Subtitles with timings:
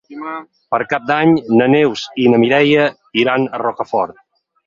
[0.75, 2.87] Per Cap d'Any na Neus i na Mireia
[3.25, 4.19] iran a Rocafort.